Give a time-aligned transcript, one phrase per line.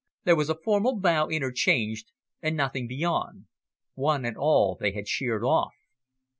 [0.23, 2.11] There was a formal bow interchanged,
[2.41, 3.45] and nothing beyond;
[3.93, 5.75] one and all they had sheered off.